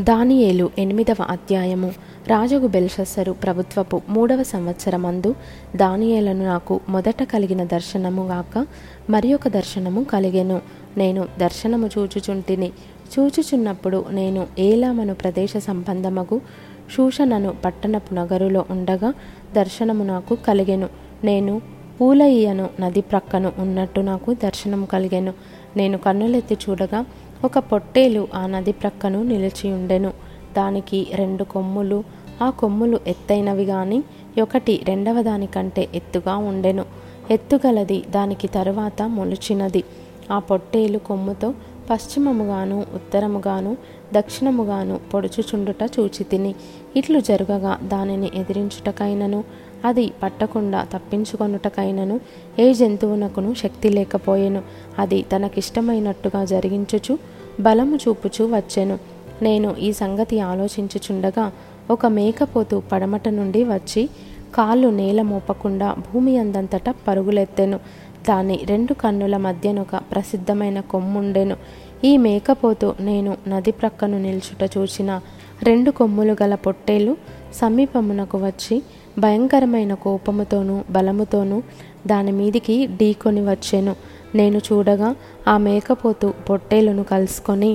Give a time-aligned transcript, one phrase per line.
[0.00, 1.92] దానియేలు ఎనిమిదవ అధ్యాయము.
[2.26, 5.34] రాజగు బెల్షస్సరు ప్రభుత్వపు మూడవ సంవత్సరమందు
[5.76, 8.66] దానియేలను నాకు మొదట కలిగిన దర్శనము గాక
[9.10, 10.60] మరి ఒక దర్శనము కలిగెను.
[10.96, 12.72] నేను దర్శనము చూచుచుంటిని.
[13.18, 16.40] చూచుచున్నప్పుడు నేను ఏలామను ప్రదేశ సంబంధమగు
[16.96, 19.14] శూషణను పట్టణపు నగరులో ఉండగా
[19.56, 20.88] దర్శనము నాకు కలిగెను.
[21.24, 21.62] నేను
[22.00, 25.32] పూలయ్యను నది ప్రక్కను ఉన్నట్టు నాకు దర్శనం కలిగెను.
[25.76, 27.04] నేను కన్నులెత్తి చూడగా
[27.44, 30.12] ఒక పొట్టేలు ఆ నది ప్రక్కను నిలిచి ఉండెను
[30.56, 32.04] దానికి రెండు కొమ్ములు
[32.42, 34.02] ఆ కొమ్ములు ఎత్తైనవి గాని
[34.42, 36.84] ఒకటి రెండవ దానికంటే ఎత్తుగా ఉండెను.
[37.30, 39.84] ఎత్తుగలది దానికి తరువాత మొలిచినది.
[40.30, 41.54] ఆ పొట్టేలు కొమ్ముతో
[41.90, 43.76] పశ్చిమముగాను ఉత్తరముగాను
[44.14, 46.54] దక్షిణముగాను పొడుచుచుండుట చూచితిని.
[46.96, 49.44] ఇట్లు జరుగగా దానిని ఎదిరించుటకైనను.
[49.84, 52.20] అది పట్టకుండా తప్పించుకొనుటకైనను
[52.58, 54.62] ఏ జంతువునకును శక్తి లేకపోయెను.
[54.98, 57.18] అది తనకిష్టమైనట్టుగా జరిగించుచు
[57.60, 58.98] బలము చూపుచు వచ్చెను.
[59.42, 61.52] నేను ఈ సంగతి ఆలోచించుచుండగా
[61.90, 64.08] ఒక మేకపోతు పడమట నుండి వచ్చి
[64.54, 67.80] కాళ్ళు నేల మోపకుండా భూమి అందంతటా పరుగులెత్తెను.
[68.28, 71.56] దాని రెండు కన్నుల మధ్యనొక ప్రసిద్ధమైన కొమ్ముండెను.
[72.04, 75.20] ఈ మేకపోతు నేను నది ప్రక్కను నిల్చుట చూచిన
[75.62, 77.16] రెండు కొమ్ములు గల పొట్టేలు
[77.54, 78.82] సమీపమునకు వచ్చి
[79.18, 81.62] భయంకరమైన కోపముతోనూ బలముతోనూ
[82.06, 83.94] దాని మీదికి ఢీకొని వచ్చెను.
[84.34, 85.16] నేను చూడగా
[85.48, 87.70] ఆ మేకపోతు పొట్టేలును కలుసుకొని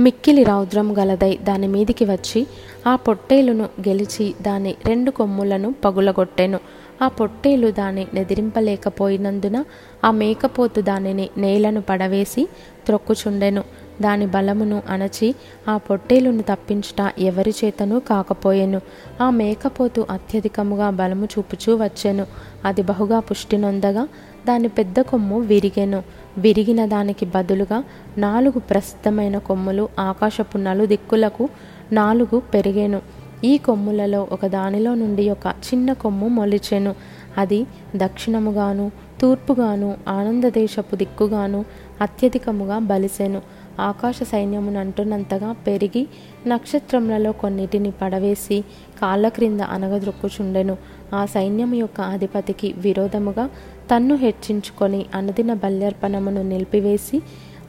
[0.00, 2.46] మిక్కిలి రౌద్రం గలదై దాని మీదికి వచ్చి
[2.86, 6.60] ఆ పొట్టేలును గెలిచి దాని రెండు కొమ్ములను పగులగొట్టెను.
[7.02, 9.64] ఆ పొట్టేలు దాన్ని నెదిరింపలేకపోయినందున
[10.04, 12.48] ఆ మేకపోతు దానిని నేలను పడవేసి
[12.86, 13.64] త్రొక్కుచుండెను.
[14.02, 15.34] దాని బలమును అణచి
[15.68, 18.80] ఆ పొట్టేలును తప్పించుట ఎవరి చేతనూ కాకపోయెను.
[19.20, 22.26] ఆ మేకపోతు అత్యధికముగా బలము చూపుచూ వచ్చెను.
[22.64, 24.08] అది బహుగా పుష్టి నొందగా
[24.46, 26.02] దాని పెద్ద కొమ్ము విరిగెను.
[26.38, 27.84] విరిగిన దానికి బదులుగా
[28.18, 31.48] నాలుగు ప్రసిద్ధమైన కొమ్ములు ఆకాశపు నలు దిక్కులకు
[31.92, 33.02] నాలుగు పెరిగెను.
[33.44, 36.94] ఈ కొమ్ములలో ఒక దానిలో నుండి ఒక చిన్న కొమ్ము మొలిచెను.
[37.38, 41.64] అది దక్షిణముగాను తూర్పుగాను ఆనందదేశపు దిక్కుగాను
[42.00, 43.42] అత్యధికముగా బలిసెను.
[43.80, 46.08] ఆకాశ సైన్యమునంటున్నంతగా పెరిగి
[46.46, 48.64] నక్షత్రములలో కొన్నిటిని పడవేసి
[49.02, 50.76] కాళ్ళ క్రింద అనగదొక్కుచుండెను.
[51.14, 53.50] ఆ సైన్యం యొక్క అధిపతికి విరోధముగా
[53.94, 57.22] తన్ను హెచ్చించుకొని అనుదిన బల్యర్పణమును నిలిపివేసి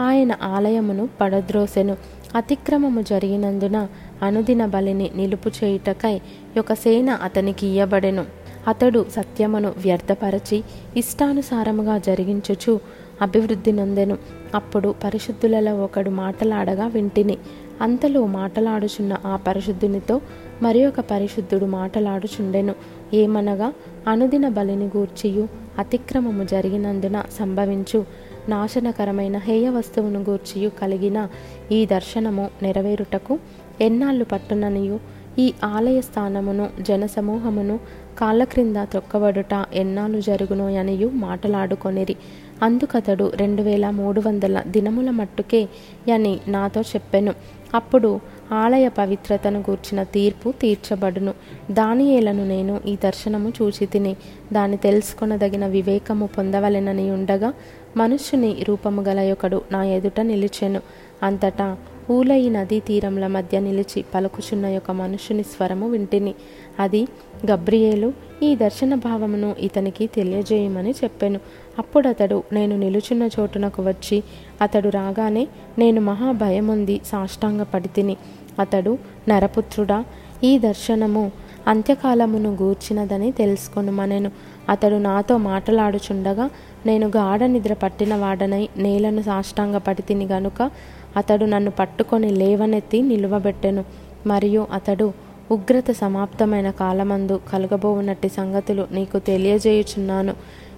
[0.00, 1.96] ఆయన ఆలయమును పడద్రోసెను.
[2.34, 3.88] అతిక్రమము జరిగినందున
[4.22, 6.20] అనుదిన బలిని నిలుపు చేయుటకై
[6.58, 8.24] ఒక సేన అతనికి ఇయ్యబడెను.
[8.68, 10.64] అతడు సత్యమును వ్యర్థపరచి
[10.96, 12.80] ఇష్టానుసారముగా జరిగించుచు
[13.22, 14.18] అభివృద్ధి నొందెను.
[14.54, 17.38] అప్పుడు పరిశుద్ధులలో ఒకడు మాటలాడగా వింటిని.
[17.80, 20.20] అంతలో మాటలాడుచున్న ఆ పరిశుద్ధునితో
[20.62, 22.74] మరి ఒక పరిశుద్ధుడు మాటలాడుచుండెను.
[23.14, 23.72] ఏమనగా
[24.08, 25.48] అనుదిన బలిని గూర్చియు
[25.78, 28.04] అతిక్రమము జరిగినందున సంభవించు.
[28.48, 31.28] నాశనకరమైన హేయ వస్తువును గూర్చియు కలిగిన
[31.72, 33.38] ఈ దర్శనము నెరవేరుటకు
[33.80, 35.00] ఎన్నాళ్ళు పట్టుననియు.
[35.38, 37.80] ఈ ఆలయ స్థానమును జనసమూహమును
[38.18, 42.16] కాళ్ళ క్రింద త్రొక్కబడుట ఎన్నాళ్ళు జరుగునో అనియు మాటలాడుకొనిరి.
[42.62, 45.68] అందుకతడు రెండు వేల మూడు వందల దినముల మట్టుకే
[46.14, 47.34] అని నాతో చెప్పెను.
[47.74, 48.20] అప్పుడు
[48.52, 51.34] ఆలయ పవిత్రతను గూర్చిన తీర్పు తీర్చబడును.
[51.70, 54.16] దానియేలను నేను ఈ దర్శనము చూచి తిని
[54.52, 57.52] దాన్ని తెలుసుకొనదగిన వివేకము పొందవలెనని ఉండగా
[57.96, 60.80] మనుష్యుని రూపము గల ఒకడు నా ఎదుట నిలిచెను.
[61.22, 61.76] అంతటా
[62.10, 66.34] ఊలయి నదీ తీరంల మధ్య నిలిచి పలుకుచున్న యొక్క మనుషుని స్వరము వింటిని.
[66.80, 67.08] అది
[67.50, 68.12] గబ్రియేలు.
[68.42, 71.40] ఈ దర్శన భావమును ఇతనికి తెలియజేయమని చెప్పాను.
[71.78, 74.22] అప్పుడు అతడు నేను నిలుచున్న చోటునకు వచ్చి
[74.62, 75.48] అతడు రాగానే
[75.78, 78.16] నేను మహాభయముంది సాష్టాంగ పడితిని
[78.58, 78.98] అతడు
[79.28, 80.04] నరపుత్రుడా
[80.44, 81.32] ఈ దర్శనము
[81.68, 84.30] అంత్యకాలమును గూర్చినదని తెలుసుకొనుమనెను
[84.68, 86.50] అతడు నాతో మాటలాడుచుండగా
[86.86, 90.70] నేను గాఢ నిద్ర పట్టిన వాడనై నేలను సాష్టాంగ పడితిని గనుక
[91.16, 93.84] అతడు నన్ను పట్టుకొని లేవనెత్తి నిలువబెట్టెను.
[94.26, 95.12] మరియు అతడు
[95.50, 100.34] ఉగ్రత సమాప్తమైన కాలమందు కలగబోవునట్టి సంగతులు నీకు తెలియజేయుచున్నాను.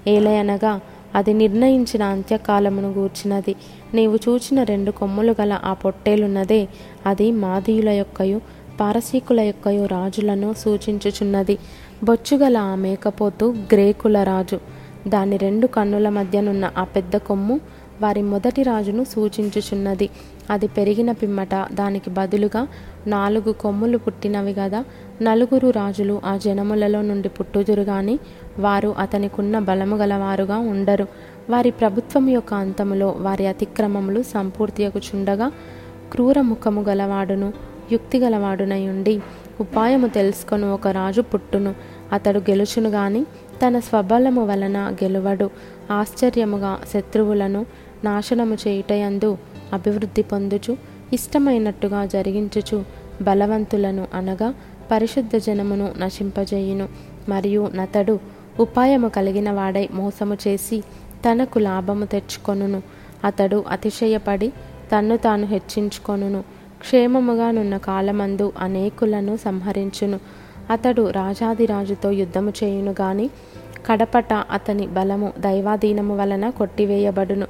[0.09, 0.81] ఏలయనగా
[1.15, 3.55] అది నిర్ణయించిన అంత్యకాలమును గూర్చినది.
[3.95, 6.69] నీవు చూచిన రెండు కొమ్ములు గల ఆ పొట్టేలున్నదే
[7.07, 8.41] అది మాదీయుల యొక్కయు.
[8.81, 11.59] పారసీకుల యొక్కయు రాజులను సూచించుచున్నది.
[12.05, 14.61] బొచ్చుగల ఆ మేకపోతు గ్రేకుల రాజు.
[15.09, 17.61] దాని రెండు కన్నుల మధ్యనున్న ఆ పెద్ద కొమ్ము
[18.03, 20.09] వారి మొదటి రాజును సూచించుచున్నది.
[20.51, 22.69] అది పెరిగిన పిమ్మట దానికి బదులుగా
[23.07, 24.85] నాలుగు కొమ్ములు పుట్టినవి కదా
[25.23, 28.19] నలుగురు రాజులు ఆ జనములలో నుండి పుట్టుదురు గాని
[28.59, 31.07] వారు అతనికున్న బలము గలవారుగా ఉండరు.
[31.51, 35.53] వారి ప్రభుత్వం యొక్క అంతములో వారి అతిక్రమములు సంపూర్తియగుచుండగా
[36.13, 37.53] క్రూర ముఖము గలవాడును.
[37.93, 39.21] యుక్తిగలవాడునై ఉండి
[39.61, 41.75] ఉపాయము తెలుసుకొని ఒక రాజు పుట్టును.
[42.13, 43.25] అతడు గెలుచును గాని
[43.67, 45.51] తన స్వబలము వలన గెలువడు.
[45.91, 47.67] ఆశ్చర్యముగా శత్రువులను
[48.05, 49.39] నాశనము చేయుటయందు
[49.73, 50.77] అభివృద్ధి పొందుచు
[51.13, 52.85] ఇష్టమైనట్టుగా జరిగించుచు
[53.23, 54.55] బలవంతులను అనగా
[54.91, 56.89] పరిశుద్ధ జనమును నశింపజేయును.
[57.29, 58.19] మరియు నతడు
[58.61, 60.81] ఉపాయము కలిగిన వాడై మోసము చేసి
[61.31, 62.83] తనకు లాభము తెచ్చుకొనును.
[63.25, 64.49] అతడు అతిశయపడి
[64.93, 66.56] తన్ను తాను హెచ్చించుకొనును.
[66.81, 70.21] క్షేమముగానున్న కాలమందు అనేకులను సంహరించును.
[70.71, 73.31] అతడు రాజాదిరాజుతో యుద్ధము చేయును గాని
[73.87, 77.47] కడపట అతని బలము దైవాధీనము వలన కొట్టివేయబడును.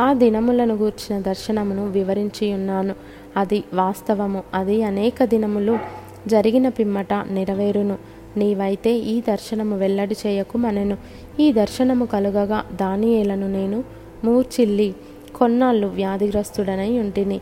[0.00, 2.94] ఆ దినములను గూర్చిన దర్శనమును వివరించియున్నాను.
[3.36, 4.42] అది వాస్తవము.
[4.54, 5.78] అది అనేక దినములు
[6.26, 7.98] జరిగిన పిమ్మట నెరవేరును.
[8.36, 10.96] నీవైతే ఈ దర్శనము వెల్లడి చేయకు మనెను.
[11.40, 13.84] ఈ దర్శనము కలుగగా దానియేలను నేను
[14.24, 14.94] మూర్చిల్లి
[15.36, 17.40] కొన్నాళ్ళు వ్యాధిగ్రస్తుడనై ఉంటిని.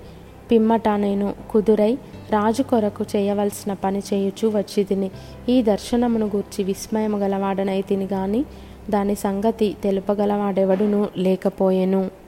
[0.51, 1.99] పిమ్మట నేను కుదురై
[2.31, 5.11] రాజు కొరకు చేయవలసిన పని చేయుచు వచ్చితిని.
[5.49, 8.45] ఈ దర్శనమును గూర్చి విస్మయము గలవాడనై తిని గాని
[8.91, 12.24] దాని సంగతి తెలుపగలవాడెవడునూ లేకపోయెను.